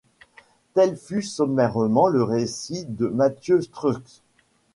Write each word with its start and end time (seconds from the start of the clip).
Tel 0.73 0.97
fut 0.97 1.21
sommairement 1.21 2.07
le 2.07 2.23
récit 2.23 2.85
de 2.89 3.05
Mathieu 3.07 3.61
Strux. 3.61 4.01